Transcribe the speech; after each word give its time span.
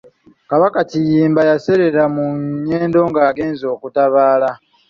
Kabaka 0.49 0.79
Kiyimba 0.89 1.41
yaseererera 1.49 2.03
mu 2.15 2.25
Nnyendo 2.39 2.99
ng'agenze 3.09 3.65
okutabaala. 3.75 4.49